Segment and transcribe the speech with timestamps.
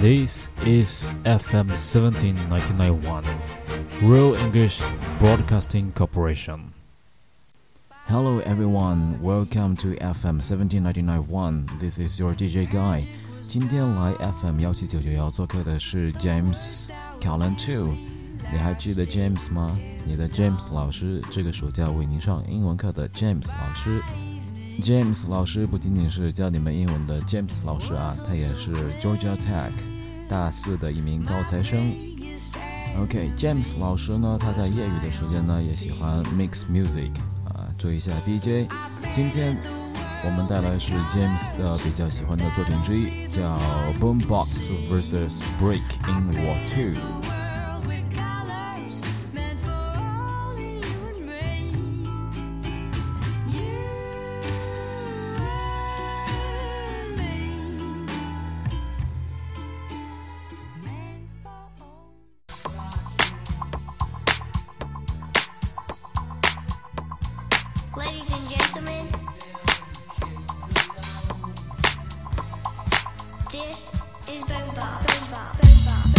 [0.00, 3.24] This is FM 17991,
[4.02, 4.82] Real English
[5.18, 6.72] Broadcasting Corporation.
[8.06, 11.66] Hello everyone, welcome to FM 17991.
[11.78, 13.06] This is your DJ Guy.
[13.46, 16.90] 今天来 FM 幺七九九幺做客的是 James
[17.20, 17.94] Callan Two。
[18.52, 19.78] 你还记得 James 吗？
[20.04, 24.02] 你的 James 老师，这个暑假为您上英文课的 James 老师。
[24.81, 29.71] James 老师不仅仅是教你们英文的 James 老师啊，他也是 Georgia Tech
[30.27, 31.93] 大四的一名高材生。
[33.01, 37.11] OK，James 老师呢，他在业余的时间呢，也喜欢 mix music
[37.45, 38.71] 啊，做一下 DJ。
[39.11, 39.57] 今天
[40.25, 43.57] 我们带来是 James 的比较喜欢的作品之一，叫
[43.99, 47.18] Boombox vs Break in War Two。
[74.27, 76.18] is boom bop, boom bop, boom.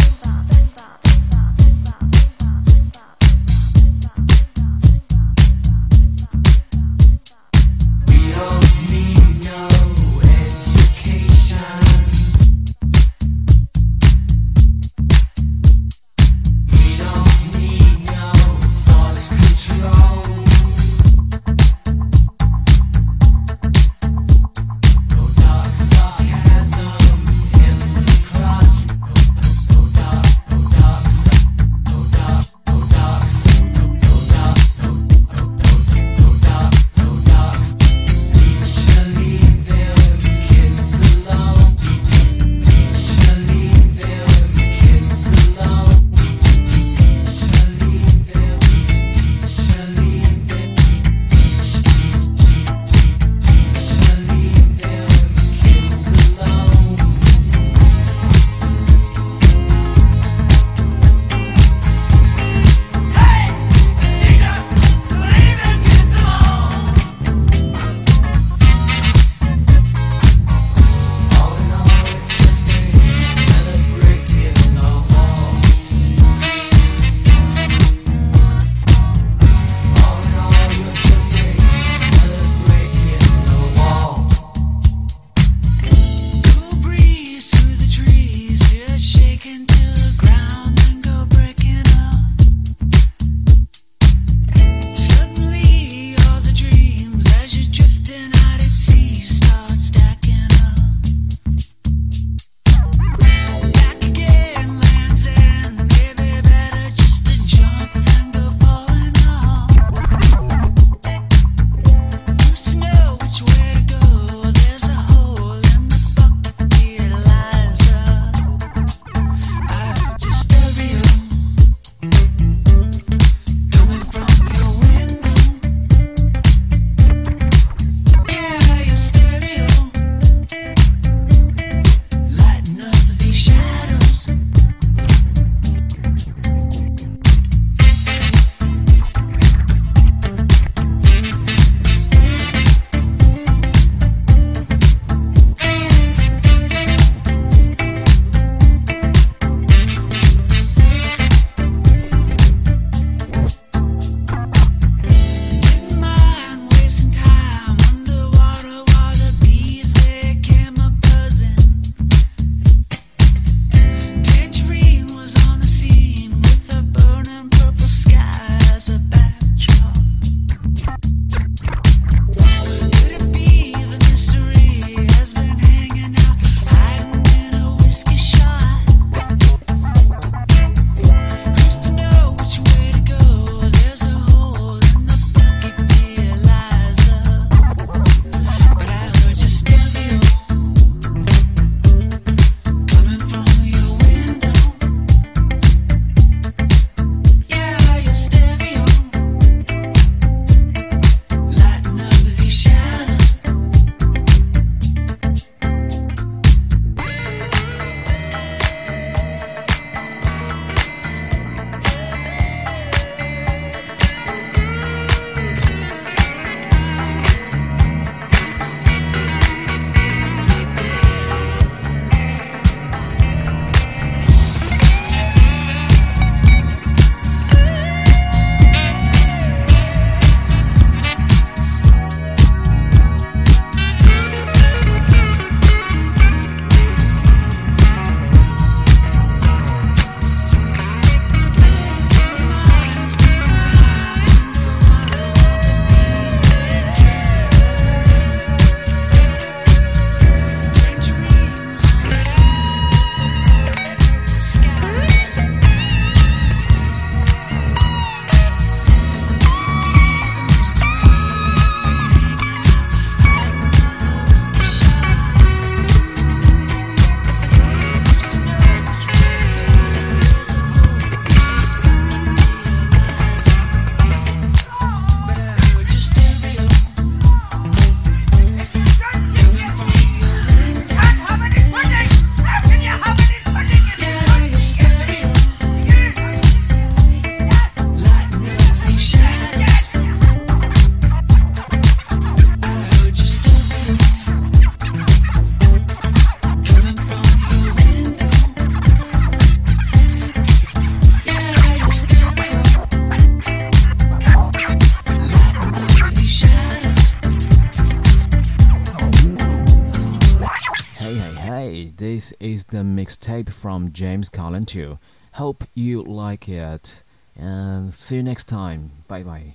[311.52, 315.00] Hey, this is the mixtape from James Colin too.
[315.32, 317.02] Hope you like it.
[317.34, 318.92] And see you next time.
[319.08, 319.54] Bye bye.